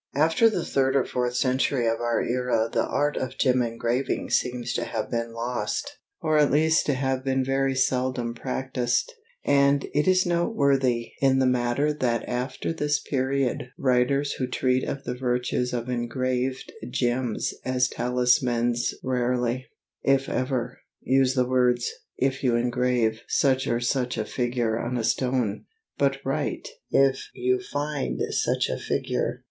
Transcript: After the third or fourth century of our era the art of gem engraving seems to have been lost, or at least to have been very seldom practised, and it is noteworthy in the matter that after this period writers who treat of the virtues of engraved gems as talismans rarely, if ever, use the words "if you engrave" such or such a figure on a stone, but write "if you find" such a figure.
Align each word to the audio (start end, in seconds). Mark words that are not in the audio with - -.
After 0.15 0.49
the 0.49 0.65
third 0.65 0.95
or 0.95 1.05
fourth 1.05 1.35
century 1.35 1.85
of 1.85 1.99
our 2.01 2.23
era 2.23 2.67
the 2.73 2.83
art 2.87 3.17
of 3.17 3.37
gem 3.37 3.61
engraving 3.61 4.31
seems 4.31 4.73
to 4.73 4.83
have 4.83 5.11
been 5.11 5.31
lost, 5.31 5.99
or 6.23 6.39
at 6.39 6.49
least 6.49 6.87
to 6.87 6.95
have 6.95 7.23
been 7.23 7.45
very 7.45 7.75
seldom 7.75 8.33
practised, 8.33 9.13
and 9.45 9.85
it 9.93 10.07
is 10.07 10.25
noteworthy 10.25 11.11
in 11.21 11.37
the 11.37 11.45
matter 11.45 11.93
that 11.93 12.27
after 12.27 12.73
this 12.73 12.99
period 12.99 13.69
writers 13.77 14.31
who 14.31 14.47
treat 14.47 14.83
of 14.83 15.03
the 15.03 15.13
virtues 15.13 15.71
of 15.71 15.87
engraved 15.87 16.71
gems 16.89 17.53
as 17.63 17.87
talismans 17.87 18.95
rarely, 19.03 19.67
if 20.01 20.27
ever, 20.27 20.79
use 21.03 21.35
the 21.35 21.47
words 21.47 21.87
"if 22.17 22.43
you 22.43 22.55
engrave" 22.55 23.21
such 23.27 23.67
or 23.67 23.79
such 23.79 24.17
a 24.17 24.25
figure 24.25 24.79
on 24.79 24.97
a 24.97 25.03
stone, 25.03 25.65
but 25.99 26.17
write 26.25 26.69
"if 26.89 27.29
you 27.35 27.59
find" 27.59 28.19
such 28.31 28.67
a 28.67 28.79
figure. 28.79 29.39